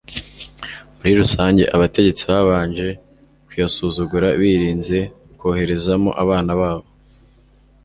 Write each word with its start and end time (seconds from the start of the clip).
muri 0.95 1.11
rusange 1.21 1.63
abategetsi 1.75 2.21
babanje 2.31 2.87
kuyasuzugura 3.45 4.27
birinze 4.39 4.97
koherezamo 5.39 6.11
abana 6.23 6.51
babo 6.59 6.87